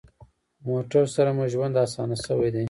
[0.67, 2.59] موټر سره مو ژوند اسانه شوی دی.